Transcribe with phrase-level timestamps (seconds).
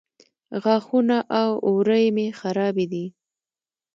[0.63, 3.05] غاښونه او اورۍ مې خرابې دي